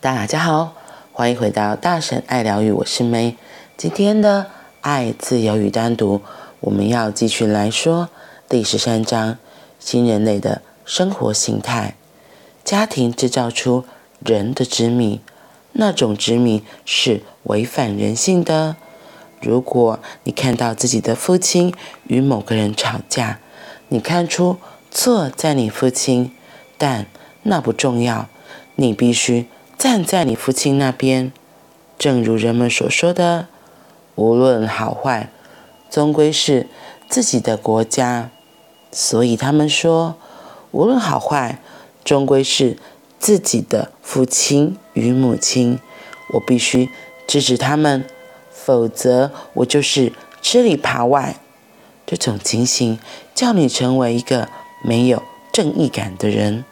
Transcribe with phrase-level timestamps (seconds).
[0.00, 0.74] 大家好，
[1.12, 3.34] 欢迎回到大神爱疗愈，我是 May。
[3.76, 4.46] 今天的
[4.80, 6.22] 爱、自由与单独，
[6.60, 8.08] 我们要继续来说
[8.48, 9.38] 第十三章：
[9.80, 11.96] 新人类的生活形态。
[12.62, 13.82] 家庭制造出
[14.24, 15.20] 人的执迷，
[15.72, 18.76] 那种执迷是违反人性的。
[19.42, 23.40] 如果你看到自己的父亲与某个人吵架，
[23.88, 24.58] 你看出
[24.92, 26.30] 错在你父亲，
[26.76, 27.06] 但
[27.42, 28.28] 那不重要，
[28.76, 31.32] 你必须站在你父亲那边。
[31.96, 33.46] 正如人们所说的，
[34.16, 35.30] 无论好坏，
[35.88, 36.66] 终归是
[37.08, 38.30] 自己的国家。
[38.90, 40.16] 所以他们说，
[40.72, 41.60] 无论好坏，
[42.04, 42.76] 终归是
[43.18, 45.78] 自己的父亲与母亲。
[46.34, 46.90] 我必须
[47.26, 48.04] 支持他们。
[48.50, 51.36] 否则，我就是吃里扒外。
[52.04, 52.98] 这种情形
[53.34, 54.48] 叫你成为一个
[54.82, 55.22] 没有
[55.52, 56.64] 正义感的人。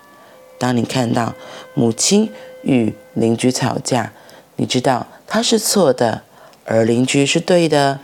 [0.58, 1.34] 当你看到
[1.74, 2.30] 母亲
[2.66, 4.12] 与邻居吵架，
[4.56, 6.22] 你知道他是错的，
[6.64, 8.00] 而邻居是对的，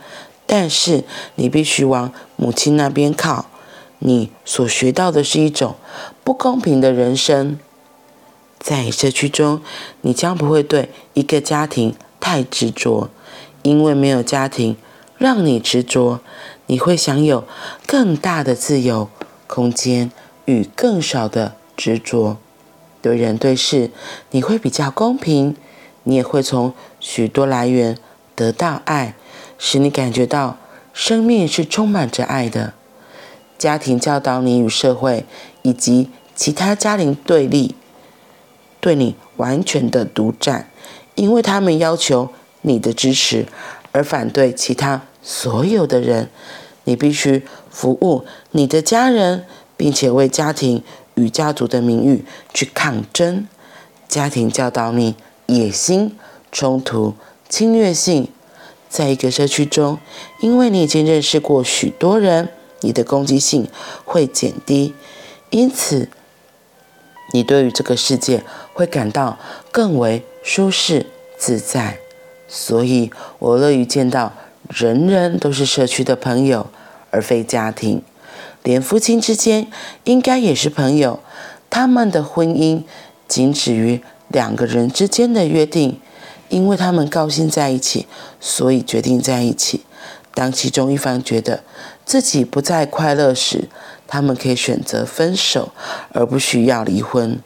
[0.47, 1.03] 但是
[1.35, 3.47] 你必须往母亲那边靠。
[3.99, 5.75] 你所学到的是一种
[6.23, 7.59] 不公平的人生。
[8.59, 9.61] 在社区中，
[10.01, 13.09] 你将不会对一个家庭太执着。
[13.61, 14.75] 因为没有家庭
[15.17, 16.19] 让你执着，
[16.67, 17.45] 你会享有
[17.87, 19.07] 更大的自由
[19.47, 20.11] 空间
[20.43, 22.37] 与更少的执着。
[23.03, 23.91] 对人对事，
[24.31, 25.55] 你会比较公平，
[26.03, 27.95] 你也会从许多来源
[28.35, 29.13] 得到爱，
[29.59, 30.57] 使你感觉到
[30.91, 32.73] 生命是充满着爱的。
[33.59, 35.25] 家庭教导你与社会
[35.61, 37.75] 以及其他家庭对立，
[38.79, 40.71] 对你完全的独占，
[41.13, 42.31] 因为他们要求。
[42.65, 43.45] 你的支持，
[43.91, 46.29] 而反对其他所有的人。
[46.85, 49.43] 你必须服务你的家人，
[49.75, 50.81] 并且为家庭
[51.15, 53.47] 与家族的名誉去抗争。
[54.07, 55.15] 家庭教导你
[55.47, 56.15] 野心、
[56.51, 57.15] 冲突、
[57.49, 58.29] 侵略性。
[58.89, 59.97] 在一个社区中，
[60.39, 62.49] 因为你已经认识过许多人，
[62.81, 63.67] 你的攻击性
[64.05, 64.93] 会减低，
[65.49, 66.09] 因此
[67.31, 68.43] 你对于这个世界
[68.73, 69.39] 会感到
[69.71, 71.07] 更为舒适
[71.39, 71.97] 自在。
[72.47, 74.31] 所以，我乐于见到
[74.69, 76.67] 人人都是社区的朋友，
[77.09, 78.03] 而非家庭。
[78.63, 79.67] 连夫妻之间
[80.05, 81.19] 应该也是朋友。
[81.69, 82.83] 他们的婚姻
[83.27, 85.99] 仅止于两个人之间的约定，
[86.49, 88.07] 因为他们高兴在一起，
[88.39, 89.81] 所以决定在一起。
[90.33, 91.63] 当其中一方觉得
[92.05, 93.69] 自己不再快乐时，
[94.07, 95.71] 他们可以选择分手，
[96.11, 97.39] 而不需要离婚。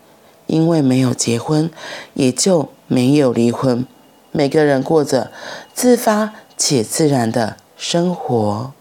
[0.45, 1.69] 因为没有结婚，
[2.13, 3.85] 也就没有离婚。
[4.31, 5.31] 每个人过着
[5.73, 8.72] 自发且自然的生活。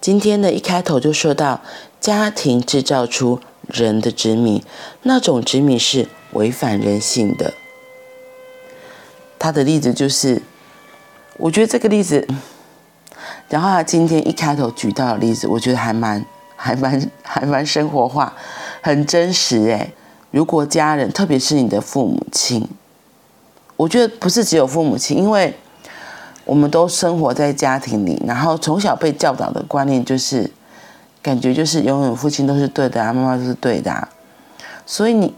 [0.00, 1.60] 今天的一开头就说到，
[2.00, 4.62] 家庭制造出人的执迷，
[5.02, 7.54] 那种执迷是违反人性的。
[9.38, 10.42] 他的例子就是，
[11.36, 12.26] 我觉得这个例子，
[13.48, 18.34] 然后他今天一开头举到的例子，我觉得还蛮、还蛮、还蛮生活化，
[18.80, 19.92] 很真实诶。
[20.30, 22.68] 如果家人，特别是你的父母亲。
[23.76, 25.54] 我觉得不是只有父母亲，因为
[26.48, 30.50] 我们都生活在家庭里，然后从小被教导的观念就是，
[31.20, 34.08] 感觉就是永远父亲都是对的啊，妈妈都是对的啊。
[34.86, 35.34] 所以你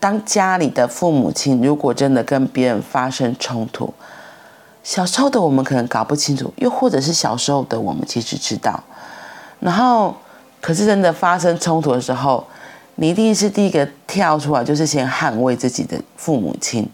[0.00, 3.94] 当家里的父母亲如果真的跟别人发生冲突，
[4.82, 8.82] 小时候的我们可能搞不清楚，又或者是小时候的我们其实知道，
[9.60, 10.12] 然后
[10.60, 12.44] 可是真的发生冲突的时候，
[12.96, 16.90] 你一定是第一个跳出来，就是先捍卫自己的父母亲。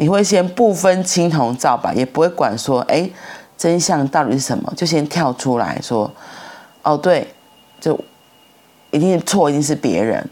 [0.00, 3.10] 你会先不分青红皂白，也不会管说，哎，
[3.56, 6.08] 真相到底是什么，就先跳出来说，
[6.84, 7.26] 哦，对，
[7.80, 7.98] 就
[8.92, 10.24] 一定错，一定是别人，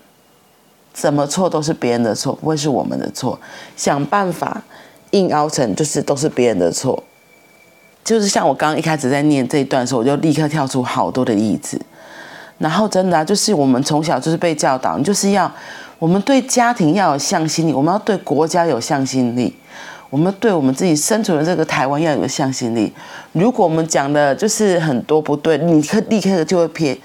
[0.92, 3.36] 怎么错都是别人的错，不会是我们的错，
[3.76, 4.62] 想办法
[5.10, 7.02] 硬凹成就是都是别人的错，
[8.04, 11.80] 就是像我刚刚一开始在念这一段的时候，我就立刻跳出好多的例子，
[12.58, 15.52] 然后真的，就是我们从小就是被教导，你就是要。
[15.98, 19.54] 我们对家庭要有向心力，我们要对国家有向心力，
[20.10, 22.92] 我们对我们自己生存的这个台湾要有向心力。
[23.32, 26.98] 如果我们讲的就是很多不对，你可立刻就会贴，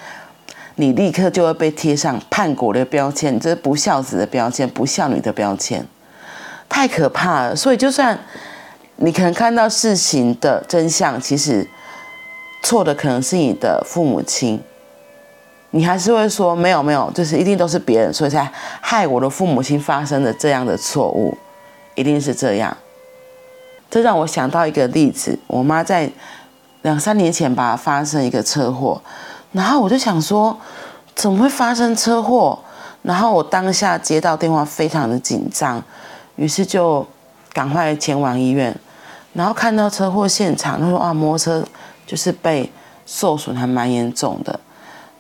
[0.76, 5.86] 你立刻就会被贴上叛国的标签，这是不孝子的标签，不孝女的标签，
[6.68, 7.56] 太可怕了。
[7.56, 8.20] 所以，就算
[8.98, 11.66] 你可能看到事情的真相，其实
[12.62, 14.62] 错的可能是你的父母亲。
[15.72, 18.52] 你还是会说没有没有，就是一定都是别人，所以才
[18.82, 21.38] 害我的父母亲发生了这样的错误，
[21.96, 22.76] 一定是这样。
[23.90, 26.10] 这让我想到一个例子，我妈在
[26.82, 29.02] 两三年前吧发生一个车祸，
[29.54, 30.58] 然后我就想说，
[31.16, 32.60] 怎么会发生车祸？
[33.04, 35.84] 然后我当下接到电话，非常的紧张，
[36.36, 37.06] 于是就
[37.52, 38.76] 赶快前往医院，
[39.34, 41.66] 然后看到车祸现场，他说啊，摩托车
[42.06, 42.72] 就是被
[43.06, 44.60] 受损，还蛮严重的。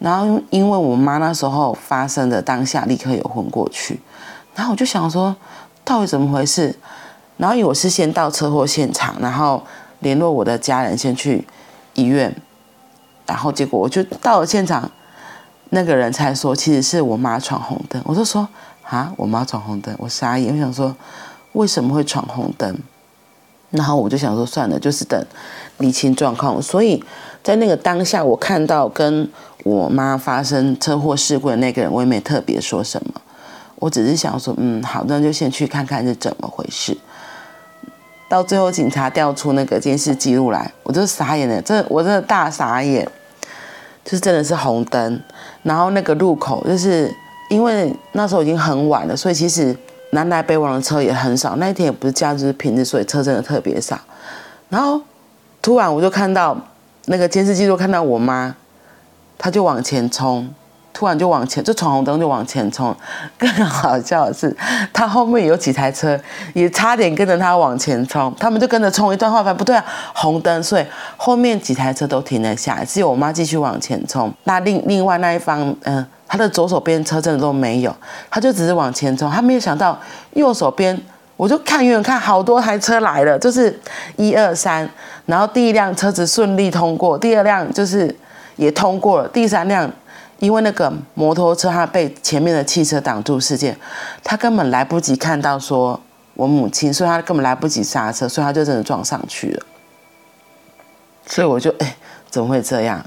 [0.01, 3.99] 然后因为我妈那时候发生的当下立刻有昏过去，
[4.55, 5.35] 然后我就想说，
[5.85, 6.75] 到底怎么回事？
[7.37, 9.63] 然后我是先到车祸现场，然后
[9.99, 11.47] 联络我的家人先去
[11.93, 12.35] 医院，
[13.27, 14.89] 然后结果我就到了现场，
[15.69, 18.01] 那个人才说其实是我妈闯红灯。
[18.05, 18.47] 我就说
[18.83, 20.95] 啊，我妈闯红灯，我傻眼，我想说
[21.53, 22.75] 为什么会闯红灯？
[23.69, 25.25] 然后我就想说算了，就是等
[25.77, 26.61] 理清状况。
[26.61, 27.01] 所以
[27.43, 29.27] 在那个当下，我看到跟
[29.63, 33.21] 我妈发生车祸事故的那个人，我也没特别说什么，
[33.75, 36.97] 我只是想说，嗯，好，那就先去看看是怎么回事。
[38.29, 43.05] 到最后警察调出那个监视记录来，我就傻眼了，这我真的大傻眼，
[44.05, 45.21] 就是真的是红灯，
[45.63, 47.13] 然后那个路口就是
[47.49, 49.75] 因为那时候已经很晚了，所以其实
[50.11, 53.99] 南来北往的车也很少，那一天也不是假日，就是平日，所以车真的特别少。
[54.69, 55.01] 然后
[55.61, 56.57] 突然我就看到
[57.11, 58.55] 那个监视记录，看到我妈。
[59.37, 60.47] 她就往前冲，
[60.93, 62.95] 突然就往前，就闯红灯就往前冲。
[63.37, 64.55] 更好笑的是，
[64.93, 66.19] 她后面有几台车
[66.53, 70.85] 也差点跟着她往前冲，他们就跟着冲一段，后来发现不对啊，红灯，所以
[71.17, 74.31] 后面几台车都停了下来，只有我妈继续往前冲。
[74.43, 77.93] 那另另外那一方，嗯、她，的左手边车真的都没有，
[78.29, 79.99] 他就只是往前冲，他没有想到
[80.33, 80.97] 右手边，
[81.41, 83.79] 我就看远看好多台车来了，就是
[84.15, 84.87] 一二三，
[85.25, 88.15] 然后第一辆车子顺利通过，第二辆就是。
[88.57, 89.27] 也通过了。
[89.29, 89.91] 第三辆，
[90.37, 93.75] 因为那个摩托车它被前面的汽车挡住事件，
[94.23, 95.99] 他根本来不及看到说
[96.35, 99.63] 我母亲，所以他根本来不及刹车，所以他就真的撞上去了。
[101.25, 101.95] 所以我就哎，
[102.29, 103.03] 怎么会这样？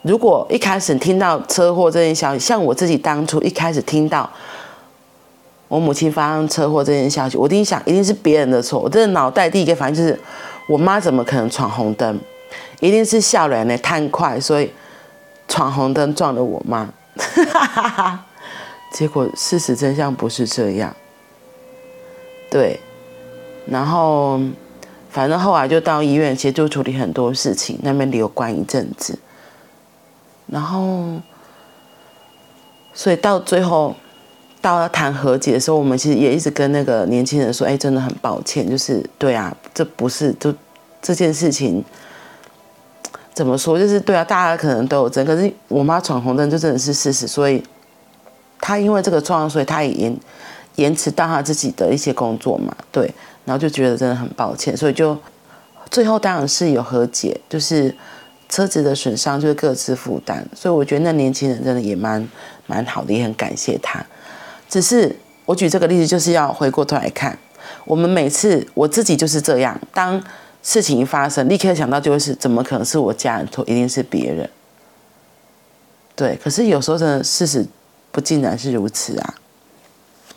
[0.00, 4.30] 如果一开始听到车祸这件消息，像我自己当初一开始听到
[5.72, 8.78] 我母亲发生车祸这件消息，我第一想一定是别人的错。
[8.78, 10.20] 我真的脑袋第一个反应就是，
[10.68, 12.20] 我妈怎么可能闯红灯？
[12.80, 14.70] 一定是笑脸的贪快，所以
[15.48, 16.86] 闯红灯撞了我妈。
[18.92, 20.94] 结果事实真相不是这样。
[22.50, 22.78] 对，
[23.64, 24.38] 然后
[25.08, 29.18] 反正后来就到医院协助处理很多事情，那边留观一阵子。
[30.48, 31.14] 然后，
[32.92, 33.96] 所以到最后
[34.62, 40.54] 到了谈和解的时候，我们其实也一直跟那个年轻人说：“哎，真的很抱歉，就是对啊，这不是就
[41.02, 41.84] 这件事情。”
[43.34, 43.78] 怎么说？
[43.78, 47.62] 就是对啊，大家可能都有争，可是我妈闯红灯就真的是事实，所以
[48.60, 50.16] 她因为这个状况，所以她也延
[50.76, 53.10] 延迟到她自己的一些工作嘛，对，
[53.46, 55.16] 然后就觉得真的很抱歉，所以就
[55.90, 57.96] 最后当然是有和解，就是
[58.50, 62.28] 车子的损伤就是各自负担，所以我觉得那年轻人真的也蛮
[62.66, 64.04] 蛮好的，也很感谢他。
[64.72, 65.14] 只是
[65.44, 67.38] 我举这个例子，就是要回过头来看，
[67.84, 70.22] 我们每次我自己就是这样，当。
[70.64, 74.48] 事情一发生，立刻想到就会是怎么可能是我家人错，一定是别人。
[76.14, 77.66] 对，可是有时候真的事实
[78.12, 79.34] 不尽然是如此啊，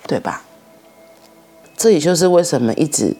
[0.07, 0.41] 对吧？
[1.77, 3.15] 这也就是为什么一直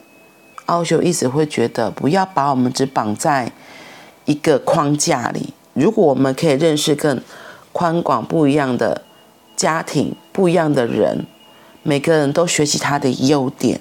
[0.64, 3.52] 奥修一直会觉得不要把我们只绑在
[4.24, 5.54] 一个框架里。
[5.74, 7.22] 如果我们可以认识更
[7.72, 9.02] 宽广、不一样的
[9.54, 11.24] 家庭、不一样的人，
[11.82, 13.80] 每个人都学习他的优点。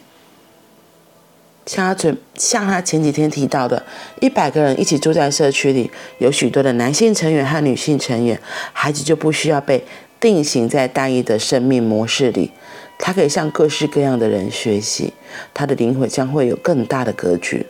[1.66, 3.84] 像他前像他前几天提到的，
[4.22, 8.40] 一百个人一起住在社区里，有许多的男性成员和女性成员，
[8.72, 9.84] 孩子就不需要被
[10.18, 12.54] 定型在单一的生命模式里，
[12.98, 15.12] 他可以向各式各样的人学习，
[15.54, 17.66] 他的灵魂将会有更大的格局。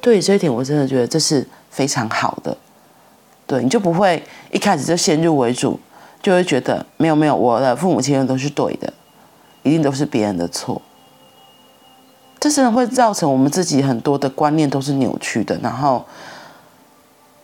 [0.00, 2.58] 对这一点，我真的觉得这是非常好的。
[3.46, 5.78] 对，你就不会一开始就先入为主，
[6.22, 8.92] 就会觉得没有没有，我的父母亲都是对的，
[9.64, 10.80] 一定都是别人的错。
[12.38, 16.04] 这真的会造成我们自己很多的观念都是扭曲的，然后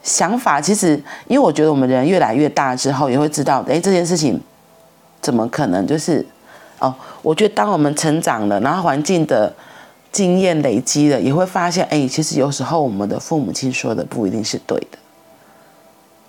[0.03, 4.41] 想法其实，因为我觉得我们人越来越大之后，也会知道，哎，这件事情
[5.21, 6.27] 怎么可能就是，
[6.81, 6.93] 哦，
[7.23, 9.55] 我觉得当我们成长了，然后环境的
[10.11, 14.98] 经验累积了，也会发现，哎，其实有时候我们的父母亲说的不一定是对的，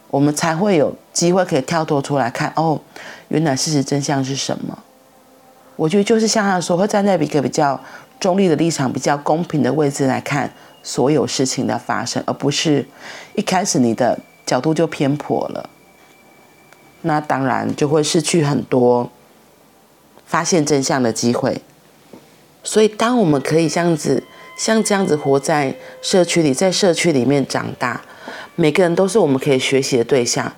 [0.10, 2.80] 我们才会有机会可以跳脱出来看，哦，
[3.28, 4.78] 原来事实真相是什么？
[5.76, 7.80] 我觉得就是像他说，会站在一个比较。
[8.20, 10.52] 中立的立场，比较公平的位置来看
[10.84, 12.86] 所有事情的发生，而不是
[13.34, 15.70] 一开始你的角度就偏颇了，
[17.04, 19.10] 那当然就会失去很多
[20.26, 21.62] 发现真相的机会。
[22.62, 24.22] 所以，当我们可以这样子，
[24.58, 28.02] 像这样子活在社区里，在社区里面长大，
[28.56, 30.52] 每个人都是我们可以学习的对象。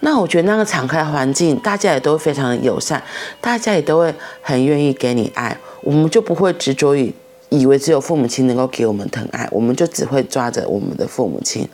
[0.00, 3.02] 那我觉得那个敞开环境，大家也都非常的友善，
[3.40, 7.10] 大家也都会很愿意给你爱，我们就不会执着于
[7.48, 11.66] 以为只有父母亲能够给我们疼爱，我们就只会抓着我们的父母亲。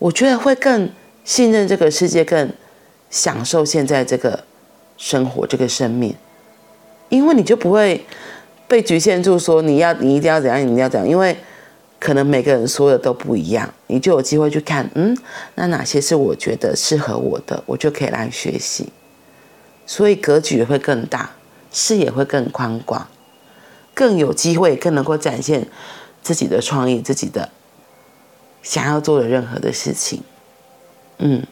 [0.00, 0.90] 我觉得会更
[1.22, 2.50] 信任这个世界，更
[3.08, 4.42] 享受现在这个
[4.96, 6.12] 生活，这个生命，
[7.08, 8.04] 因为你就不会
[8.66, 11.36] 被局限住，说你要你一定要怎样，你一定要怎样，因为。
[12.04, 15.16] 可能每个人说的都不一样，你就有机会去看，嗯，
[15.54, 18.92] 那哪些是我觉得适合我的，我就可以来学习，
[19.86, 21.30] 所以格局会更大，
[21.72, 23.08] 视野会更宽广，
[23.94, 25.66] 更有机会，更能够展现
[26.22, 27.48] 自己的创意，自己的
[28.62, 30.22] 想要做的任何的事情。
[31.16, 31.46] 嗯，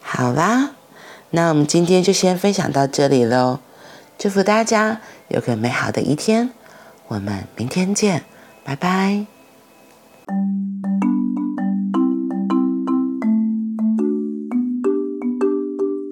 [0.00, 0.70] 好啦，
[1.32, 3.58] 那我们今天就先分享到这里喽，
[4.16, 6.48] 祝福大家有个美好的一天，
[7.08, 8.24] 我们明天见，
[8.64, 9.37] 拜拜。